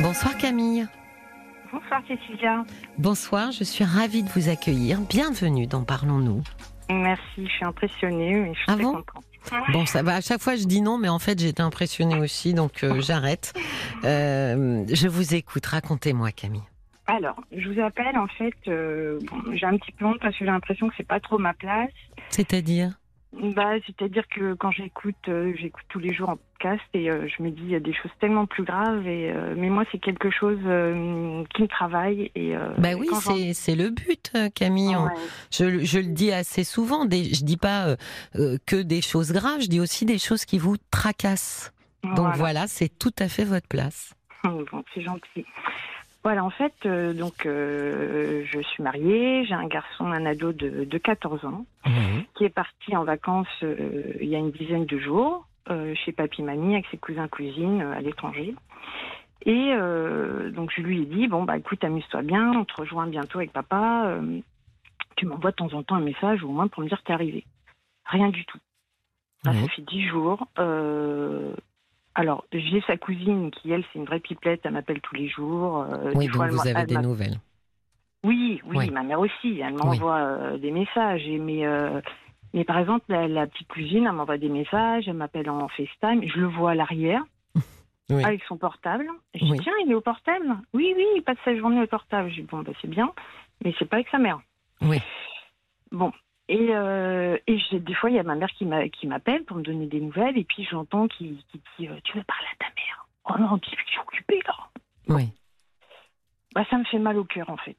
[0.00, 0.86] Bonsoir Camille.
[1.72, 2.64] Bonsoir Cécilia.
[2.98, 5.00] Bonsoir, je suis ravie de vous accueillir.
[5.00, 6.42] Bienvenue dans Parlons-nous.
[6.90, 9.24] Merci, je suis impressionnée, je suis ah très bon contente.
[9.72, 10.16] Bon, ça va.
[10.16, 13.52] À chaque fois, je dis non, mais en fait, j'étais impressionnée aussi, donc euh, j'arrête.
[14.04, 15.66] Euh, je vous écoute.
[15.66, 16.62] Racontez-moi, Camille.
[17.06, 18.54] Alors, je vous appelle en fait.
[18.68, 21.38] euh, bon, j'ai un petit peu honte parce que j'ai l'impression que c'est pas trop
[21.38, 21.90] ma place.
[22.30, 22.92] C'est-à-dire?
[23.32, 27.42] Bah, c'est-à-dire que quand j'écoute, euh, j'écoute tous les jours en podcast et euh, je
[27.42, 29.06] me dis il y a des choses tellement plus graves.
[29.06, 32.54] Et euh, mais moi, c'est quelque chose qui me travaille et.
[32.78, 34.96] Bah oui, c'est c'est le but, Camille.
[34.96, 35.10] Ouais.
[35.50, 37.06] Je, je le dis assez souvent.
[37.06, 37.96] Des, je dis pas
[38.34, 39.60] que des choses graves.
[39.62, 41.72] Je dis aussi des choses qui vous tracassent.
[42.04, 42.36] Donc Voilà.
[42.36, 44.14] voilà, c'est tout à fait votre place.
[44.44, 45.46] Bon, c'est gentil.
[46.24, 50.84] Voilà, en fait, euh, donc euh, je suis mariée, j'ai un garçon, un ado de,
[50.84, 51.66] de 14 ans.
[51.84, 52.24] Oui.
[52.34, 56.12] qui est parti en vacances euh, il y a une dizaine de jours euh, chez
[56.12, 58.54] papy mamie avec ses cousins cousines euh, à l'étranger.
[59.44, 63.08] Et euh, donc je lui ai dit bon bah écoute amuse-toi bien, on te rejoint
[63.08, 64.04] bientôt avec papa.
[64.06, 64.38] euh,
[65.16, 67.04] tu m'envoies de temps en temps un message ou au moins pour me dire que
[67.04, 67.44] t'es arrivé.
[68.06, 68.58] Rien du tout.
[69.44, 70.46] Ça fait dix jours.
[72.14, 75.82] Alors j'ai sa cousine qui elle c'est une vraie pipelette, elle m'appelle tous les jours.
[75.82, 77.38] euh, Oui, des donc vous avez elle des nouvelles.
[78.24, 78.90] oui, oui, Oui.
[78.90, 79.60] ma mère aussi.
[79.60, 81.26] Elle m'envoie euh, des messages.
[81.26, 82.00] Et mais, euh,
[82.54, 85.08] mais par exemple, la, la petite cousine, elle m'envoie des messages.
[85.08, 86.22] Elle m'appelle en FaceTime.
[86.28, 87.22] Je le vois à l'arrière
[88.10, 88.22] Oui.
[88.24, 89.06] avec son portable.
[89.34, 90.46] Je dis tiens, il est au portable.
[90.74, 92.28] Oui, oui, il passe sa journée au portable.
[92.30, 93.10] Je dis bon, bah, c'est bien,
[93.64, 94.38] mais c'est pas avec sa mère.
[94.82, 94.98] Oui.
[95.90, 96.12] Bon.
[96.52, 99.56] Et, euh, et des fois, il y a ma mère qui m'a- qui m'appelle pour
[99.56, 100.36] me donner des nouvelles.
[100.36, 101.36] Et puis j'entends qu'il
[101.78, 103.06] dit euh, tu veux parler à ta mère?
[103.24, 104.54] Oh non, dis je suis occupée là.
[105.08, 105.30] Oui.
[106.54, 107.78] Bah, ça me fait mal au cœur, en fait.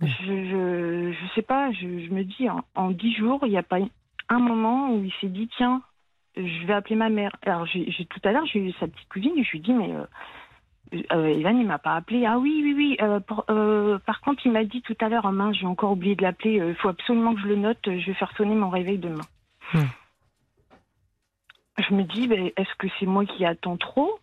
[0.00, 0.08] Oui.
[0.20, 3.58] Je, je, je sais pas, je, je me dis, en, en dix jours, il n'y
[3.58, 3.78] a pas
[4.28, 5.82] un moment où il s'est dit, tiens,
[6.36, 7.34] je vais appeler ma mère.
[7.42, 9.62] Alors, j'ai j'ai- tout à l'heure, j'ai eu sa petite cousine et je lui ai
[9.62, 10.04] dit, mais euh,
[11.12, 12.24] euh, Evan, il m'a pas appelé.
[12.26, 12.96] Ah oui, oui, oui.
[13.02, 15.92] euh, pour- euh, par contre, il m'a dit tout à l'heure, oh mince, j'ai encore
[15.92, 16.54] oublié de l'appeler.
[16.68, 17.78] Il faut absolument que je le note.
[17.84, 19.24] Je vais faire sonner mon réveil demain.
[19.74, 19.80] Hmm.
[21.78, 24.18] Je me dis, ben, est-ce que c'est moi qui attends trop?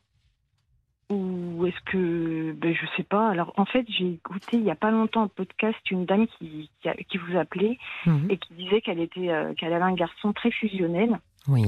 [1.09, 3.29] Ou est-ce que, ben, je sais pas.
[3.29, 6.71] Alors, en fait, j'ai écouté il y a pas longtemps un podcast une dame qui,
[6.81, 8.31] qui, a- qui vous appelait Mhm.
[8.31, 11.63] et qui disait qu'elle était, euh, qu'elle avait un garçon très fusionnel Oui.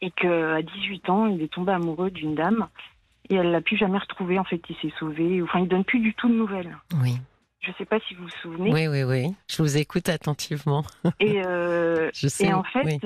[0.00, 2.66] et qu'à 18 ans, il est tombé amoureux d'une dame
[3.30, 4.38] et elle l'a plus jamais retrouvé.
[4.38, 5.42] En fait, il s'est sauvé.
[5.42, 6.76] Enfin, il donne plus du tout de nouvelles.
[7.02, 7.18] Oui.
[7.60, 8.72] Je sais pas si vous vous souvenez.
[8.72, 9.34] Oui, oui, oui.
[9.50, 10.84] Je vous écoute attentivement.
[11.20, 12.46] Et, euh, Je sais.
[12.46, 13.00] et en fait, oui.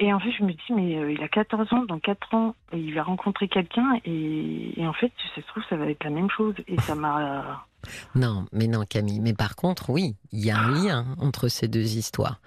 [0.00, 2.54] et en fait, je me dis, mais euh, il a 14 ans, dans 4 ans,
[2.72, 6.02] et il va rencontrer quelqu'un, et, et en fait, ça se trouve, ça va être
[6.04, 6.54] la même chose.
[6.66, 7.66] Et ça m'a.
[8.14, 9.20] Non, mais non, Camille.
[9.20, 12.40] Mais par contre, oui, il y a un lien entre ces deux histoires.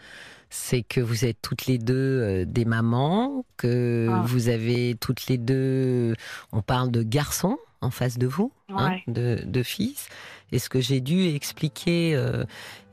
[0.50, 4.24] C'est que vous êtes toutes les deux euh, des mamans, que Ah.
[4.26, 6.16] vous avez toutes les deux.
[6.52, 10.08] On parle de garçons en face de vous, hein, de, de fils.
[10.52, 12.44] Et ce que j'ai dû expliquer euh,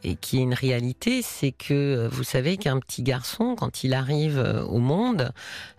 [0.02, 3.94] et qui est une réalité, c'est que euh, vous savez qu'un petit garçon, quand il
[3.94, 5.30] arrive euh, au monde,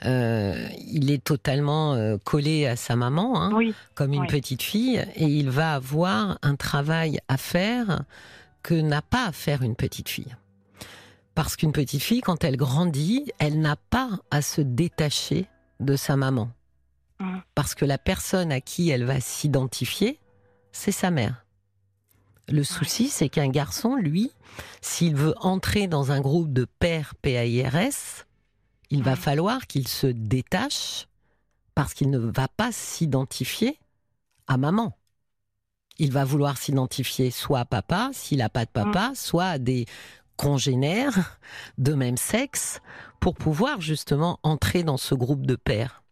[0.06, 3.40] euh, il est totalement euh, collé à sa maman.
[3.42, 8.04] hein Oui, comme une petite fille et il va avoir un travail à faire
[8.64, 10.34] que n'a pas à faire une petite fille.
[11.36, 15.48] Parce qu'une petite fille, quand elle grandit, elle n'a pas à se détacher
[15.82, 16.50] de sa maman.
[17.20, 17.42] Mhm.
[17.54, 20.20] Parce que la personne à qui elle va s'identifier,
[20.72, 21.46] c'est sa mère.
[22.48, 24.32] Le souci, c'est qu'un garçon, lui,
[24.82, 28.26] s'il veut entrer dans un groupe de pères PAIRS,
[28.90, 31.08] il va falloir qu'il se détache
[31.74, 33.78] parce qu'il ne va pas s'identifier
[34.48, 34.96] à maman.
[35.98, 39.86] Il va vouloir s'identifier soit à papa, s'il n'a pas de papa, soit à des
[40.38, 41.40] congénères
[41.78, 42.82] de même sexe
[43.20, 46.04] pour pouvoir justement entrer dans ce groupe de pères.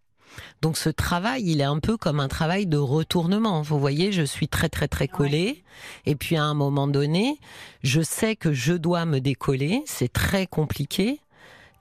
[0.61, 3.61] Donc ce travail, il est un peu comme un travail de retournement.
[3.61, 5.63] Vous voyez, je suis très très très collée
[6.05, 7.39] et puis à un moment donné,
[7.83, 11.19] je sais que je dois me décoller, c'est très compliqué,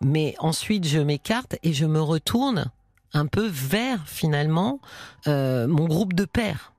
[0.01, 2.71] mais ensuite je m'écarte et je me retourne
[3.15, 4.81] un peu vers finalement
[5.29, 6.72] euh, mon groupe de pères.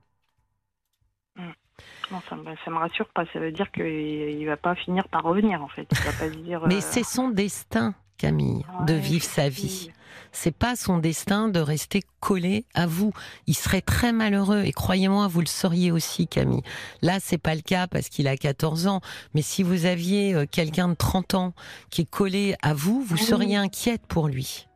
[2.14, 3.24] Non, ça, me, ça me rassure pas.
[3.32, 5.86] Ça veut dire qu'il il va pas finir par revenir, en fait.
[5.90, 6.62] Il va pas se dire.
[6.66, 9.90] Mais euh, c'est son destin, Camille, de vivre sa vie.
[10.30, 13.12] C'est pas son destin de rester collé à vous.
[13.46, 16.62] Il serait très malheureux et croyez-moi, vous le sauriez aussi, Camille.
[17.02, 19.00] Là, c'est pas le cas parce qu'il a 14 ans.
[19.34, 21.52] Mais si vous aviez euh, quelqu'un de 30 ans
[21.90, 23.20] qui est collé à vous, vous Oui.
[23.22, 24.66] seriez inquiète pour lui.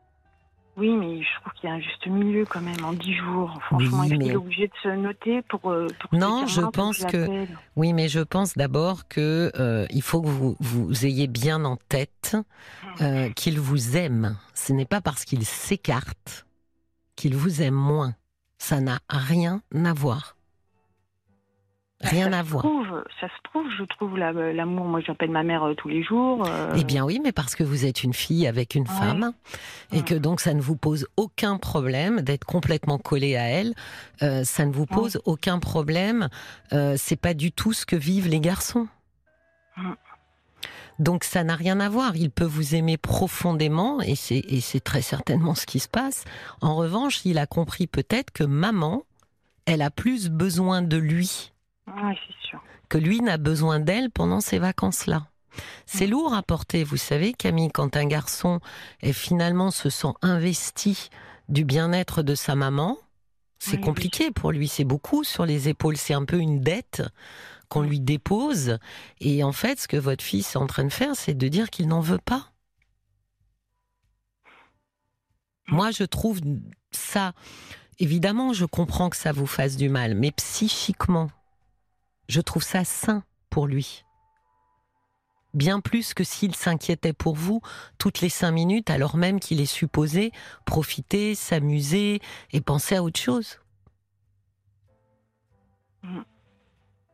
[0.79, 3.59] Oui, mais je trouve qu'il y a un juste milieu quand même en 10 jours.
[3.67, 5.71] Franchement, Oui, mais- qu'il est obligé de se noter pour.
[5.71, 7.27] euh, pour Non, je pense que-
[7.77, 11.77] Oui, mais je pense d'abord que euh, il faut que vous, vous ayez bien en
[11.77, 12.37] tête
[13.01, 14.37] euh, qu'il vous aime.
[14.55, 16.47] Ce n'est pas parce qu'il s'écarte
[17.17, 18.15] qu'il vous aime moins.
[18.59, 20.37] Ça n'a rien à voir.
[22.01, 22.63] Rien ça à se voir.
[22.63, 24.85] Trouve, ça se trouve, je trouve la- l'amour.
[24.87, 26.47] Moi, j'appelle ma mère euh, tous les jours.
[26.47, 28.89] euh, Eh bien oui, mais parce que vous êtes une fille avec une Ouais.
[28.99, 29.33] femme
[29.93, 30.03] et Ouais.
[30.05, 33.75] que donc ça ne vous pose aucun problème d'être complètement collé à elle.
[34.23, 36.29] Euh, ça ne vous pose aucun problème.
[36.73, 38.87] Euh, c'est pas du tout ce que vivent les garçons.
[40.99, 42.17] Donc ça n'a rien à voir.
[42.17, 46.25] Il peut vous aimer profondément et c'est très certainement ce qui se passe.
[46.61, 49.03] En revanche, il a compris peut-être que maman,
[49.67, 51.53] elle a plus besoin de lui
[52.27, 52.63] c'est sûr.
[52.89, 55.27] que lui n'a besoin d'elle pendant ces vacances-là.
[55.87, 58.61] C'est lourd à porter, vous savez, Camille, quand un garçon
[59.03, 61.09] est finalement se sent investi
[61.49, 62.97] du bien-être de sa maman,
[63.59, 67.03] c'est Oui, compliqué pour lui, c'est beaucoup sur les épaules, c'est un peu une dette
[67.69, 68.79] qu'on lui dépose.
[69.21, 71.71] Et en fait, ce que votre fils est en train de faire, c'est de dire
[71.71, 72.53] qu'il n'en veut pas.
[75.67, 76.41] Moi, je trouve
[76.93, 77.33] ça,
[77.99, 81.31] évidemment, je comprends que ça vous fasse du mal, mais psychiquement,
[82.29, 84.05] je trouve ça sain pour lui.
[85.55, 87.63] Bien plus que s'il s'inquiétait pour vous
[87.97, 90.31] toutes les cinq minutes, alors même qu'il est supposé
[90.67, 92.21] profiter, s'amuser
[92.53, 93.59] et penser à autre chose.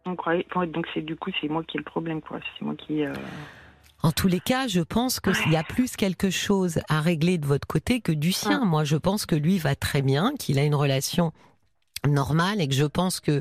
[0.05, 2.41] Donc, ouais, ouais, donc c'est du coup, c'est moi qui ai le problème, quoi.
[2.59, 3.05] C'est moi qui.
[3.05, 3.15] euh,
[4.03, 7.47] En tous les cas, je pense qu'il y a plus quelque chose à régler de
[7.47, 8.65] votre côté que du sien.
[8.65, 11.33] Moi, je pense que lui va très bien, qu'il a une relation
[12.07, 13.41] normale et que je pense que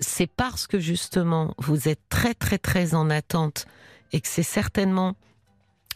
[0.00, 3.66] c'est parce que justement vous êtes très très très en attente
[4.12, 5.14] et que c'est certainement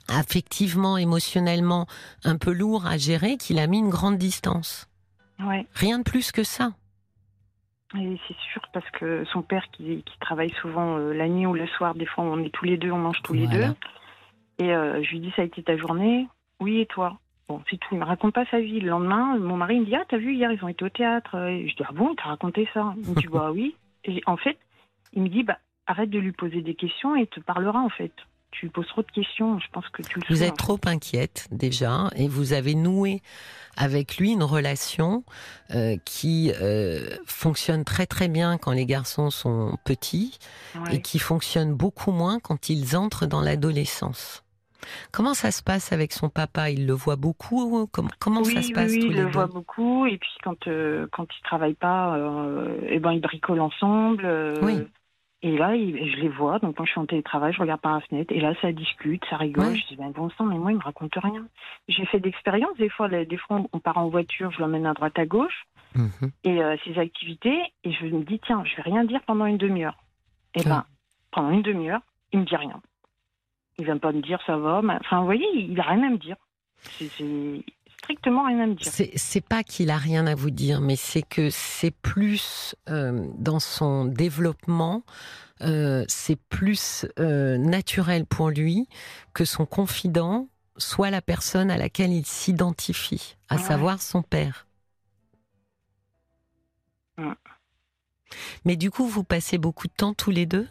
[0.08, 1.86] affectivement, émotionnellement
[2.24, 4.88] un peu lourd à gérer qu'il a mis une grande distance.
[5.40, 5.66] Ouais.
[5.74, 6.72] Rien de plus que ça.
[7.98, 11.52] Et c'est sûr parce que son père qui, qui travaille souvent euh, la nuit ou
[11.52, 13.66] le soir, des fois on est tous les deux, on mange tous les deux.
[14.58, 16.26] Et euh, je lui dis ça a été ta journée?
[16.60, 17.18] Oui et toi?
[17.48, 17.88] Bon c'est tout.
[17.92, 18.80] Il me raconte pas sa vie.
[18.80, 21.36] Le lendemain, mon mari me dit ah t'as vu hier ils ont été au théâtre.
[21.36, 22.94] Et je dis ah bon t'as raconté ça?
[22.96, 23.76] Il me dit bah oui.
[24.04, 24.58] Et en fait
[25.12, 27.90] il me dit bah arrête de lui poser des questions et il te parlera en
[27.90, 28.12] fait.
[28.50, 29.58] Tu lui poses trop de questions.
[29.58, 33.22] Je pense que tu le Vous êtes trop inquiète déjà et vous avez noué
[33.78, 35.24] avec lui une relation
[35.74, 40.38] euh, qui euh, fonctionne très très bien quand les garçons sont petits
[40.90, 44.44] et qui fonctionne beaucoup moins quand ils entrent dans l'adolescence.
[45.12, 46.70] Comment ça se passe avec son papa?
[46.70, 47.86] Il le voit beaucoup?
[47.92, 49.32] Comment, comment oui, ça se passe oui, tous il les le deux?
[49.32, 50.06] voit beaucoup.
[50.06, 54.24] Et puis quand euh, quand il travaille pas, euh, eh ben ils bricolent ensemble.
[54.24, 54.78] euh, Oui.
[55.44, 56.60] Et là, il- je les vois.
[56.60, 58.32] Donc quand je suis en télétravail, je regarde par la fenêtre.
[58.32, 59.74] Et là, ça discute, ça rigole.
[59.76, 61.44] Je dis ben bon sang, mais moi il me raconte rien.
[61.88, 63.08] J'ai fait d'expérience des fois.
[63.08, 65.64] les- Des fois, on part en voiture, je l'emmène à droite à gauche
[65.96, 66.30] Mhm.
[66.44, 67.60] et euh, ses activités.
[67.82, 69.96] Et je me dis tiens, je vais rien dire pendant une demi-heure.
[70.54, 70.82] Et ben Ouais.
[71.32, 72.02] pendant une demi-heure,
[72.32, 72.80] il me dit rien.
[73.82, 74.80] Il vient pas me dire ça va.
[74.80, 76.36] mais- Enfin, vous voyez, il a rien à me dire.
[76.84, 77.10] C'est
[77.98, 78.92] strictement rien à me dire.
[78.92, 83.26] C'est c'est pas qu'il a rien à vous dire, mais c'est que c'est plus euh,
[83.38, 85.02] dans son développement,
[85.62, 88.86] euh, c'est plus euh, naturel pour lui
[89.34, 90.46] que son confident
[90.76, 93.60] soit la personne à laquelle il s'identifie, à Ouais.
[93.60, 94.68] savoir son père.
[97.18, 97.34] Ouais.
[98.64, 100.68] Mais du coup, vous passez beaucoup de temps tous les deux?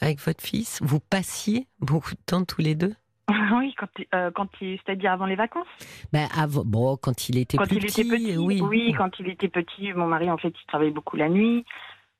[0.00, 0.80] Avec votre fils.
[0.82, 2.94] Vous passiez beaucoup de temps tous les deux?
[3.52, 5.66] oui, quand, euh, quand c'est-à-dire avant les vacances?
[6.12, 8.92] Ben, avant- bon, quand il était quand plus il était petit, oui.
[8.96, 11.64] quand il était petit, mon mari en fait, il travaillait beaucoup la nuit,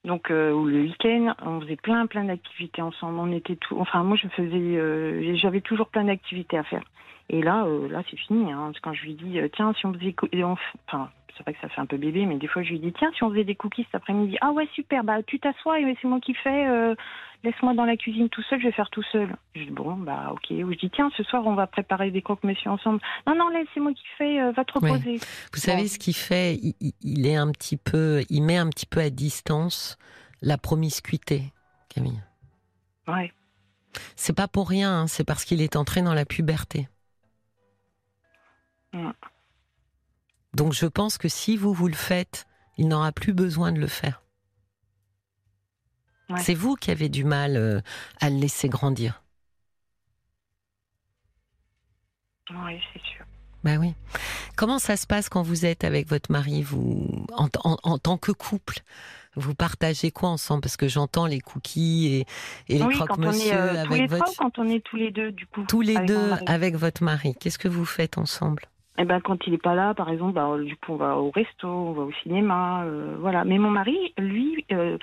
[0.04, 3.18] donc euh, ou le week-end, on faisait plein plein d'activités ensemble.
[3.18, 6.84] On était tout, enfin moi je faisais, euh, j'avais toujours plein d'activités à faire.
[7.28, 8.52] Et là, euh, là c'est fini.
[8.52, 10.14] Hein, quand je lui dis tiens si on faisait,
[10.44, 12.78] on enfin c'est vrai que ça fait un peu bébé, mais des fois je lui
[12.80, 15.80] dis tiens si on faisait des cookies cet après-midi, ah ouais super, bah tu t'assois
[15.80, 16.66] et c'est moi qui fais.
[16.68, 16.94] euh,
[17.42, 19.34] Laisse-moi dans la cuisine tout seul, je vais faire tout seul.
[19.54, 20.50] Je dis bon, bah ok.
[20.50, 23.00] Ou je dis tiens, ce soir on va préparer des croque-monsieur ensemble.
[23.26, 24.90] Non, non, laisse, c'est moi qui fais, euh, va te Ouais.
[24.90, 25.16] reposer.
[25.54, 26.58] Vous savez ce qu'il fait?
[27.00, 29.96] Il, est un petit peu, il met un petit peu à distance
[30.42, 31.44] la promiscuité,
[31.88, 32.20] Camille.
[33.08, 33.32] Ouais.
[34.16, 36.88] C'est pas pour rien, hein, c'est parce qu'il est entré dans la puberté.
[38.92, 39.12] Mm.
[40.54, 43.86] Donc je pense que si vous vous le faites, il n'aura plus besoin de le
[43.86, 44.22] faire.
[46.28, 46.40] Ouais.
[46.40, 47.80] C'est vous qui avez du mal euh,
[48.20, 49.22] à le laisser grandir.
[52.50, 53.24] Oui, c'est sûr.
[53.62, 53.94] Ben oui.
[54.56, 58.16] Comment ça se passe quand vous êtes avec votre mari, vous, en, en- en tant
[58.16, 58.80] que couple
[59.36, 60.62] Vous partagez quoi ensemble?
[60.62, 62.06] Parce que j'entends les cookies
[62.68, 64.36] et, et les oui, croque-monsieur euh, tous les avec trois votre...
[64.38, 65.64] quand on est tous les deux, du coup.
[65.68, 67.34] Tous les avec deux avec votre mari.
[67.38, 68.64] Qu'est-ce que vous faites ensemble?
[69.00, 71.30] Eh ben, quand il est pas là, par exemple, bah, du coup, on va au
[71.30, 73.44] resto, on va au cinéma, euh, voilà.
[73.44, 74.98] Mais mon mari, lui, euh,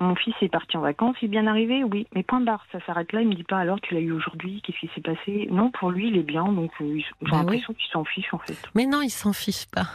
[0.00, 2.06] mon fils est parti en vacances, il est bien arrivé, oui.
[2.14, 3.22] Mais point barre, ça s'arrête là.
[3.22, 5.48] Il me dit pas alors tu l'as eu aujourd'hui, qu'est-ce qui s'est passé?
[5.50, 8.38] Non, pour lui, il est bien, donc euh, j'ai Bah l'impression qu'il s'en fiche en
[8.38, 8.56] fait.
[8.76, 9.88] Mais non, il s'en fiche pas.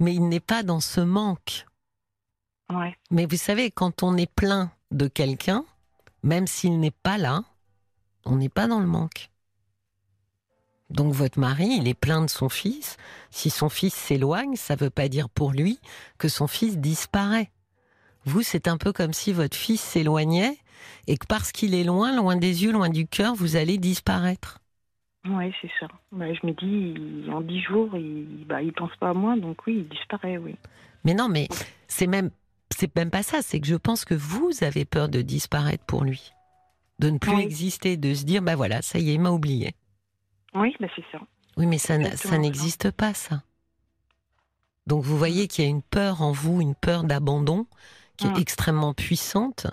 [0.00, 1.66] Mais il n'est pas dans ce manque.
[2.72, 2.96] Ouais.
[3.10, 5.64] Mais vous savez, quand on est plein de quelqu'un,
[6.22, 7.42] même s'il n'est pas là,
[8.24, 9.28] on n'est pas dans le manque.
[10.90, 12.96] Donc votre mari, il est plein de son fils.
[13.30, 15.78] Si son fils s'éloigne, ça ne veut pas dire pour lui
[16.16, 17.50] que son fils disparaît.
[18.24, 20.56] Vous, c'est un peu comme si votre fils s'éloignait
[21.06, 24.58] et que parce qu'il est loin, loin des yeux, loin du cœur, vous allez disparaître.
[25.26, 25.88] Oui, c'est ça.
[26.12, 29.58] Bah, je me dis, en dix jours, il, bah, il pense pas à moi, donc
[29.66, 30.56] oui, il disparaît, oui.
[31.04, 31.48] Mais non, mais
[31.86, 32.30] c'est même,
[32.70, 33.42] c'est même pas ça.
[33.42, 36.32] C'est que je pense que vous avez peur de disparaître pour lui,
[36.98, 37.42] de ne plus Oui.
[37.42, 39.74] exister, de se dire, bah voilà, ça y est, il m'a oublié.
[40.60, 41.18] Oui, bah, c'est ça.
[41.56, 41.98] Oui, mais ça,
[42.38, 43.42] n'existe pas, ça.
[44.86, 47.66] Donc vous voyez qu'il y a une peur en vous, une peur d'abandon
[48.16, 48.40] qui est Mm.
[48.40, 49.66] extrêmement puissante.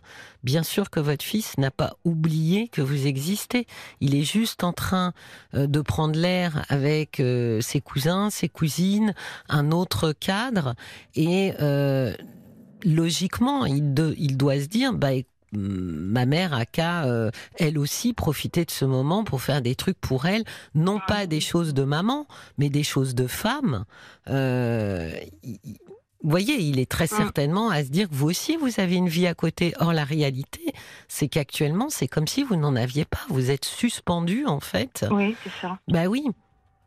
[0.43, 3.65] Bien sûr que votre fils n'a pas oublié que vous existez.
[4.01, 5.13] Il est juste en train
[5.55, 9.15] euh, de prendre l'air avec euh, ses cousins, ses cousines,
[9.49, 10.75] un autre cadre.
[11.15, 12.13] Et euh,
[12.83, 15.09] logiquement, il, de- il doit se dire, bah,
[15.55, 19.99] ma mère a qu'à, euh, elle aussi, profiter de ce moment pour faire des trucs
[19.99, 20.43] pour elle,
[20.73, 23.85] non pas des choses de maman, mais des choses de femme.
[24.29, 25.11] Euh,
[26.23, 27.17] vous voyez, il est très Mm.
[27.17, 29.73] certainement à se dire que vous aussi, vous avez une vie à côté.
[29.79, 30.73] Or, la réalité,
[31.07, 33.19] c'est qu'actuellement, c'est comme si vous n'en aviez pas.
[33.29, 35.05] Vous êtes suspendu, en fait.
[35.11, 35.77] Oui, c'est ça.
[35.87, 36.25] Bah oui.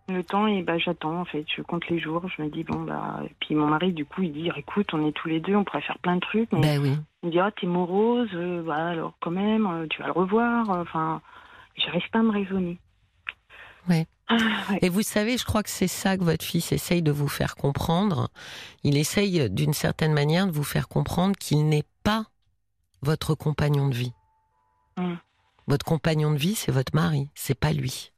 [0.09, 1.45] Le temps, et bah, j'attends, en fait.
[1.55, 2.23] Je compte les jours.
[2.35, 3.21] Je me dis, bon, bah.
[3.25, 5.65] Et puis mon mari, du coup, il dit, écoute, on est tous les deux, on
[5.65, 6.51] pourrait faire plein de trucs.
[6.53, 6.97] Mais Bah oui.
[7.23, 10.13] il me dit, ah, t'es morose, euh, bah, alors quand même, euh, tu vas le
[10.13, 10.71] revoir.
[10.71, 11.21] euh, Enfin,
[11.77, 12.79] j'arrive pas à me raisonner.
[13.89, 14.07] Ouais.
[14.29, 14.37] Ah,
[14.71, 14.79] ouais.
[14.83, 17.55] Et vous savez, je crois que c'est ça que votre fils essaye de vous faire
[17.55, 18.29] comprendre.
[18.85, 22.25] Il essaye d'une certaine manière de vous faire comprendre qu'il n'est pas
[23.03, 24.13] votre compagnon de vie.
[24.99, 25.15] Mm.
[25.67, 28.13] Votre compagnon de vie, c'est votre mari, c'est pas lui.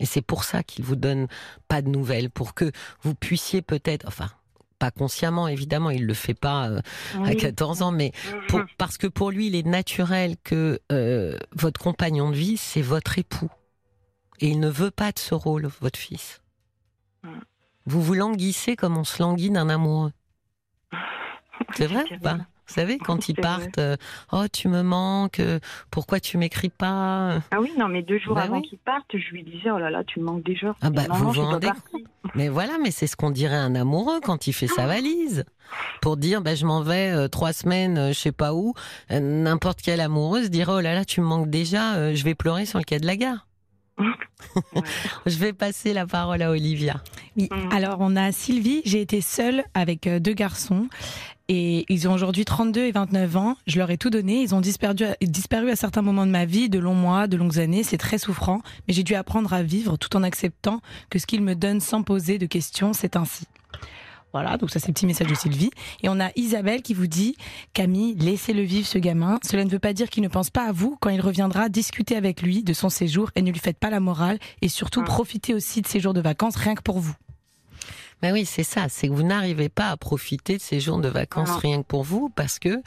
[0.00, 1.26] Et c'est pour ça qu'il vous donne
[1.68, 2.70] pas de nouvelles, pour que
[3.02, 4.28] vous puissiez peut-être, enfin,
[4.78, 6.80] pas consciemment évidemment, il le fait pas euh,
[7.14, 7.36] à Oui.
[7.38, 8.12] 14 ans, mais
[8.48, 12.82] pour- parce que pour lui, il est naturel que euh, votre compagnon de vie, c'est
[12.82, 13.48] votre époux.
[14.40, 16.42] Et il ne veut pas de ce rôle, votre fils.
[17.86, 20.12] Vous vous languissez comme on se languit d'un amoureux.
[21.74, 22.38] C'est vrai ou pas?
[22.68, 23.96] Vous savez, quand ils partent, euh,
[24.32, 25.58] oh tu me manques, euh,
[25.90, 28.68] pourquoi tu m'écris pas Ah oui, non, mais deux jours Bah avant oui.
[28.68, 30.74] qu'il parte, je lui disais, oh là là, tu me manques déjà.
[30.80, 32.00] Ah bah, vous vous rendez partir.
[32.34, 35.44] Mais voilà, mais c'est ce qu'on dirait un amoureux quand il fait sa valise.
[36.02, 38.74] Pour dire, bah, je m'en vais euh, trois semaines, euh, je sais pas où.
[39.12, 42.34] Euh, N'importe quelle amoureuse dirait, oh là là, tu me manques déjà, euh, je vais
[42.34, 43.46] pleurer sur le quai de la gare.
[43.98, 44.82] Ouais.
[45.26, 47.02] Je vais passer la parole à Olivia.
[47.36, 47.48] Oui.
[47.50, 47.72] Mhm.
[47.72, 48.82] Alors, on a Sylvie.
[48.84, 50.88] J'ai été seule avec euh, deux garçons.
[51.48, 53.56] Et ils ont aujourd'hui 32 et 29 ans.
[53.66, 54.42] Je leur ai tout donné.
[54.42, 57.58] Ils ont disparu, disparu à certains moments de ma vie, de longs mois, de longues
[57.58, 57.84] années.
[57.84, 58.62] C'est très souffrant.
[58.86, 62.02] Mais j'ai dû apprendre à vivre tout en acceptant que ce qu'ils me donnent sans
[62.02, 63.44] poser de questions, c'est ainsi.
[64.36, 65.70] Voilà, donc ça c'est le petit message de Sylvie.
[66.02, 67.36] Et on a Isabelle qui vous dit
[67.72, 69.38] Camille, laissez-le vivre ce gamin.
[69.42, 70.98] Cela ne veut pas dire qu'il ne pense pas à vous.
[71.00, 73.98] Quand il reviendra, discutez avec lui de son séjour et ne lui faites pas la
[73.98, 74.38] morale.
[74.60, 75.04] Et surtout, Ah.
[75.06, 77.14] profitez aussi de ses jours de vacances rien que pour vous.
[78.20, 81.08] Ben oui, c'est ça, c'est que vous n'arrivez pas à profiter de ces jours de
[81.08, 81.56] vacances Non.
[81.58, 82.82] rien que pour vous, parce que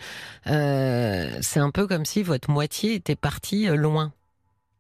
[0.48, 4.12] euh, c'est un peu comme si votre moitié était partie euh, loin.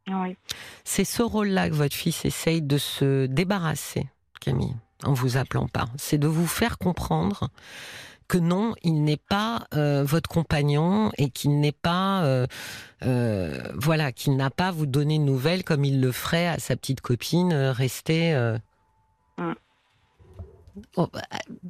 [0.07, 0.35] Oui.
[0.83, 4.07] C'est ce rôle-là que votre fils essaye de se débarrasser,
[4.39, 5.87] Camille, en vous appelant pas.
[5.97, 7.49] C'est de vous faire comprendre
[8.29, 12.45] que non, il n'est pas euh, votre compagnon et qu'il n'est pas, euh,
[13.03, 16.75] euh, voilà, qu'il n'a pas vous donner de nouvelles comme il le ferait à sa
[16.77, 17.73] petite copine, euh.
[19.37, 19.53] Mm.
[20.95, 21.21] Oh, bah,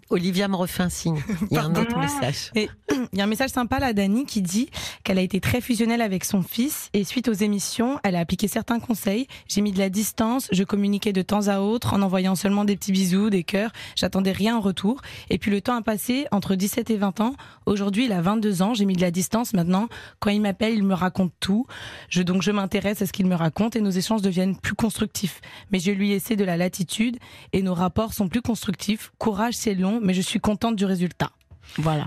[0.10, 1.22] Olivia me refait un signe.
[1.52, 2.52] Il y a un autre message.
[2.56, 4.70] Il y a un message sympa là d'Annie qui dit
[5.04, 8.48] qu'elle a été très fusionnelle avec son fils et suite aux émissions, elle a appliqué
[8.48, 9.28] certains conseils.
[9.48, 12.76] J'ai mis de la distance, je communiquais de temps à autre en envoyant seulement des
[12.76, 13.72] petits bisous, des cœurs.
[13.96, 15.02] J'attendais rien en retour.
[15.30, 17.36] Et puis le temps a passé entre 17 et 20 ans.
[17.66, 18.74] Aujourd'hui, il a 22 ans.
[18.74, 19.88] J'ai mis de la distance maintenant.
[20.20, 21.66] Quand il m'appelle, il me raconte tout.
[22.10, 25.42] Je, donc je m'intéresse à ce qu'il me raconte et nos échanges deviennent plus constructifs.
[25.72, 27.18] Mais je lui laissé de la latitude
[27.54, 28.99] et nos rapports sont plus constructifs.
[29.18, 31.32] Courage, c'est long, mais je suis contente du résultat.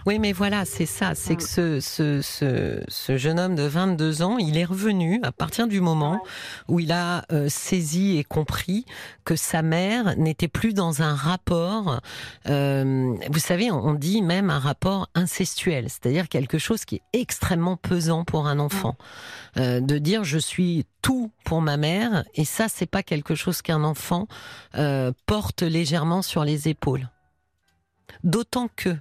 [0.07, 1.15] Oui, mais voilà, c'est ça.
[1.15, 2.83] C'est que ce,
[3.17, 6.21] jeune homme de 22 ans, il est revenu à partir du moment
[6.69, 8.85] où il a euh, saisi et compris
[9.25, 12.01] que sa mère n'était plus dans un rapport,
[12.49, 17.77] euh, vous savez, on dit même un rapport incestuel, c'est-à-dire quelque chose qui est extrêmement
[17.77, 18.97] pesant pour un enfant.
[19.59, 23.63] Euh, de dire je suis tout pour ma mère, et ça, c'est pas quelque chose
[23.63, 24.29] qu'un enfant
[25.27, 27.09] porte légèrement sur les épaules.
[28.25, 28.97] D'autant que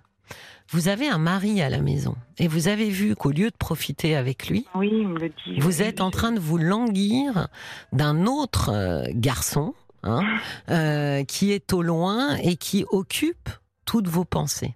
[0.70, 4.16] vous avez un mari à la maison et vous avez vu qu'au lieu de profiter
[4.16, 5.60] avec lui, Oui, il me le dit.
[5.60, 7.48] vous êtes en train de vous languir
[7.92, 9.74] d'un autre euh, garçon
[10.04, 10.22] hein,
[10.70, 13.50] euh, qui est au loin et qui occupe
[13.86, 14.76] toutes vos pensées.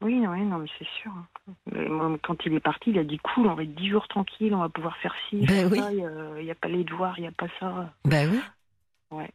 [0.00, 1.12] Oui, oui, non, mais c'est sûr.
[1.70, 4.08] Mais moi, quand il est parti, il a dit cool, on va être 10 jours
[4.08, 5.80] tranquille, on va pouvoir faire ci, Ben oui.
[5.92, 7.92] il n'y a, pas les devoirs, il n'y a pas ça.
[8.04, 8.40] Ben oui.
[9.16, 9.30] Ouais.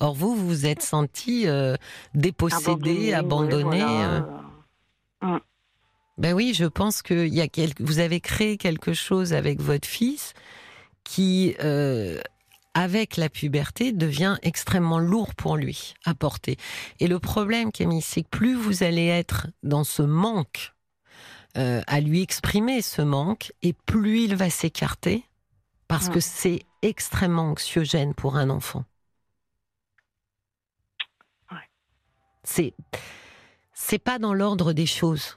[0.00, 1.74] Or vous, vous vous êtes senti euh,
[2.14, 3.80] dépossédé, abandonné.
[3.80, 4.22] voilà, euh.
[5.24, 5.38] euh.
[6.18, 7.82] Ben oui, je pense que y a quelque...
[7.82, 10.32] vous avez créé quelque chose avec votre fils
[11.04, 12.20] qui, euh,
[12.74, 16.56] avec la puberté, devient extrêmement lourd pour lui à porter.
[17.00, 20.74] Et le problème, Camille, c'est que plus vous allez être dans ce manque,
[21.58, 25.24] euh, à lui exprimer ce manque, et plus il va s'écarter,
[25.88, 26.12] parce Mm.
[26.12, 28.84] que c'est extrêmement anxiogène pour un enfant.
[31.50, 31.58] Ouais.
[32.46, 32.74] C'est
[33.74, 35.36] c'est pas dans l'ordre des choses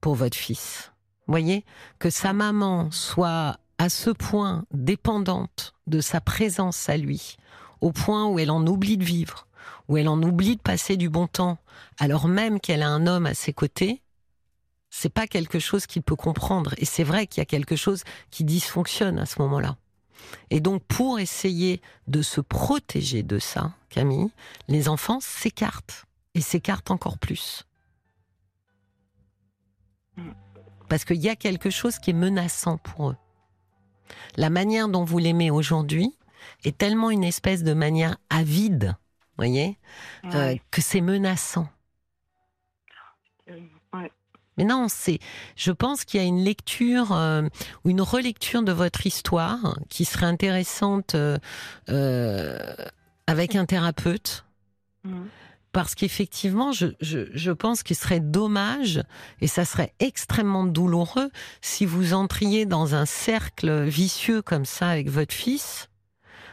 [0.00, 0.90] pour votre fils.
[1.28, 1.64] Voyez?
[1.98, 7.36] Que sa maman soit à ce point dépendante de sa présence à lui,
[7.80, 9.46] au point où elle en oublie de vivre,
[9.88, 11.58] où elle en oublie de passer du bon temps,
[11.98, 14.02] alors même qu'elle a un homme à ses côtés,
[14.90, 16.74] c'est pas quelque chose qu'il peut comprendre.
[16.78, 19.76] Et c'est vrai qu'il y a quelque chose qui dysfonctionne à ce moment-là.
[20.50, 24.30] Et donc, pour essayer de se protéger de ça, Camille,
[24.68, 26.06] les enfants s'écartent.
[26.36, 27.66] Et s'écartent encore plus.
[30.88, 33.16] Parce qu'il y a quelque chose qui est menaçant pour eux.
[34.36, 36.16] La manière dont vous l'aimez aujourd'hui
[36.64, 38.94] est tellement une espèce de manière avide,
[39.36, 39.78] voyez,
[40.26, 41.68] euh, que c'est menaçant.
[43.48, 43.58] Euh,
[43.94, 44.12] ouais.
[44.56, 45.18] Mais non, c'est.
[45.54, 47.42] Je pense qu'il y a une lecture euh,
[47.84, 51.38] ou une relecture de votre histoire qui serait intéressante euh,
[51.88, 52.74] euh,
[53.26, 54.44] avec un thérapeute.
[55.04, 55.28] Mhm.
[55.76, 59.02] Parce qu'effectivement, je, je, je pense qu'il serait dommage
[59.42, 61.30] et ça serait extrêmement douloureux
[61.60, 65.90] si vous entriez dans un cercle vicieux comme ça avec votre fils.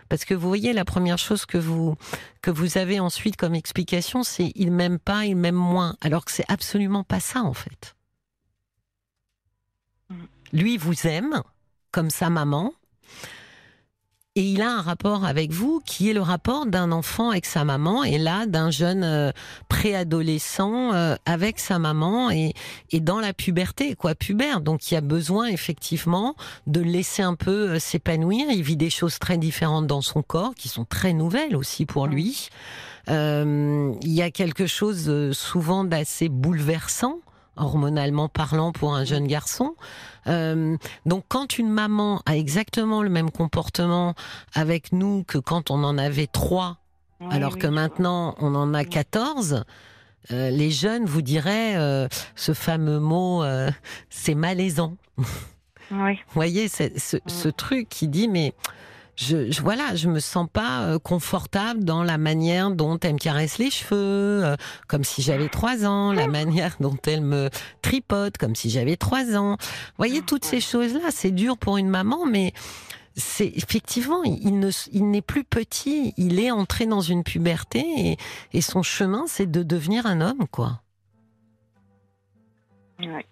[0.09, 1.95] Parce que vous voyez, la première chose que vous,
[2.41, 5.95] que vous avez ensuite comme explication, c'est il m'aime pas, il m'aime moins.
[6.01, 7.95] Alors que c'est absolument pas ça, en fait.
[10.09, 10.27] Mhm.
[10.51, 11.43] Lui vous aime,
[11.91, 12.73] comme sa maman,
[14.35, 17.63] et il a un rapport avec vous qui est le rapport d'un enfant avec sa
[17.63, 19.31] maman et là d'un jeune euh,
[19.69, 22.53] préadolescent euh, avec sa maman et,
[22.91, 24.61] et dans la puberté, quoi, pubère.
[24.61, 28.47] Donc il y a besoin effectivement de laisser un peu euh, s'épanouir.
[28.49, 32.07] Il vit des choses très différentes dans son corps qui sont très nouvelles aussi pour
[32.07, 32.49] lui.
[33.09, 37.19] Euh, il y a quelque chose souvent d'assez bouleversant
[37.55, 39.75] hormonalement parlant pour un jeune garçon.
[40.27, 44.15] Euh, donc quand une maman a exactement le même comportement
[44.53, 46.77] avec nous que quand on en avait trois,
[47.29, 48.89] alors oui, que maintenant on en a Mm.
[48.89, 49.63] 14,
[50.31, 53.43] euh, les jeunes vous diraient euh, ce fameux mot
[54.09, 54.95] c'est malaisant.
[55.91, 55.97] Vous
[56.33, 57.19] voyez ce, Mm.
[57.27, 58.53] ce truc qui dit mais
[59.15, 63.19] je, je voilà je me sens pas euh, confortable dans la manière dont elle me
[63.19, 64.55] caresse les cheveux euh,
[64.87, 67.49] comme si j'avais trois ans la manière dont elle me
[67.81, 69.57] tripote comme si j'avais trois ans.
[69.59, 72.53] Vous voyez toutes ces choses là c'est dur pour une maman mais
[73.15, 78.17] c'est effectivement il ne il n'est plus petit il est entré dans une puberté et,
[78.53, 80.81] et son chemin c'est de devenir un homme quoi.
[82.99, 83.25] Ouais.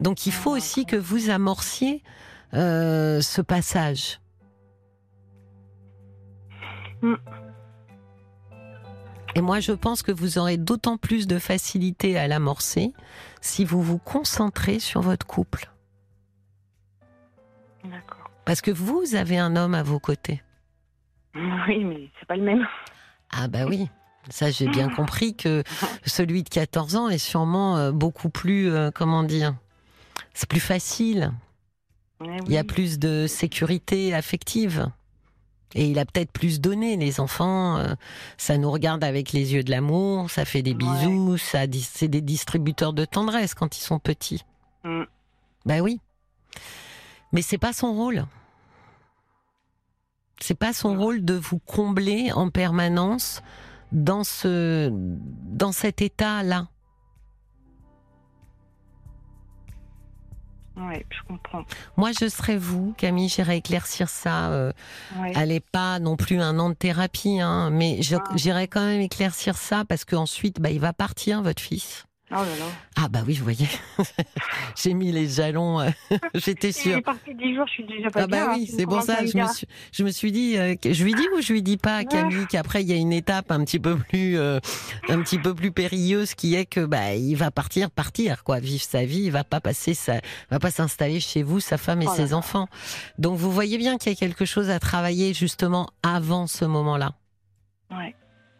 [0.00, 2.02] donc il faut Ah, aussi que vous amorciez
[2.54, 4.20] euh, ce passage
[7.02, 7.14] Mm.
[9.34, 12.92] Et moi, je pense que vous aurez d'autant plus de facilité à l'amorcer
[13.40, 15.70] si vous vous concentrez sur votre couple.
[17.84, 18.30] D'accord.
[18.44, 20.42] Parce que vous avez un homme à vos côtés.
[21.68, 22.66] Oui, mais c'est pas le même.
[23.30, 23.88] Ah bah oui,
[24.28, 25.62] ça j'ai bien compris que
[26.06, 29.54] celui de 14 ans est sûrement euh, beaucoup plus, euh, comment dire,
[30.34, 31.30] c'est plus facile.
[32.20, 34.90] Ouais, Il y a plus de sécurité affective.
[35.74, 37.76] Et il a peut-être plus donné, les enfants.
[37.78, 37.94] euh,
[38.38, 40.76] ça nous regarde avec les yeux de l'amour, ça fait des Ouais.
[40.78, 44.44] bisous, ça, c'est des distributeurs de tendresse quand ils sont petits.
[44.84, 45.02] Mm.
[45.66, 46.00] Ben oui.
[47.32, 48.24] Mais c'est pas son rôle.
[50.40, 53.42] C'est pas son rôle de vous combler en permanence
[53.92, 56.68] dans ce, dans cet état-là.
[60.78, 61.64] Ouais, je comprends.
[61.96, 64.50] Moi, je serais vous, Camille, j'irais éclaircir ça.
[64.50, 64.72] euh,
[65.18, 65.32] Ouais.
[65.36, 68.22] Allez pas non plus un an de thérapie, hein, mais Ah.
[68.36, 72.04] j'irai quand même éclaircir ça parce qu'ensuite, bah, il va partir, votre fils.
[72.30, 72.64] Oh là là.
[72.96, 73.66] Ah bah oui, vous voyez,
[74.76, 75.88] j'ai mis les jalons, euh,
[76.34, 76.96] j'étais Il sûre.
[76.98, 78.50] est parti 10 jours, je suis déjà pas Ah bah bien.
[78.50, 79.24] hein, oui, tu c'est pour ça.
[79.24, 81.78] Je me suis, je me suis dit, euh, je lui dis ou je lui dis
[81.78, 84.60] pas, à Camille, qu'après il y a une étape un petit peu plus, euh,
[85.08, 88.82] un petit peu plus périlleuse, qui est que bah il va partir, partir quoi, vivre
[88.84, 92.06] sa vie, il va pas passer il va pas s'installer chez vous, sa femme et
[92.08, 92.68] Oh ses enfants.
[93.18, 97.14] Donc vous voyez bien qu'il y a quelque chose à travailler justement avant ce moment-là.
[97.90, 98.14] Ouais.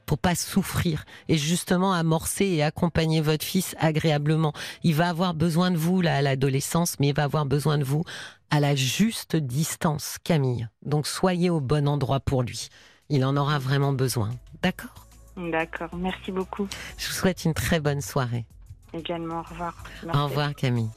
[0.08, 4.54] Pour pas souffrir et justement amorcer et accompagner votre fils agréablement.
[4.82, 7.84] Il va avoir besoin de vous là à l'adolescence, mais il va avoir besoin de
[7.84, 8.04] vous
[8.50, 10.66] à la juste distance, Camille.
[10.82, 12.70] Donc soyez au bon endroit pour lui.
[13.10, 14.30] Il en aura vraiment besoin.
[14.62, 15.06] D'accord?
[15.36, 16.66] D'accord, merci beaucoup.
[16.96, 18.46] Je vous souhaite une très bonne soirée.
[18.94, 19.84] Également, au revoir.
[20.14, 20.88] Au revoir Camille.